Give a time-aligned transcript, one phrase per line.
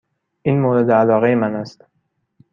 [0.41, 1.85] این مورد علاقه من است.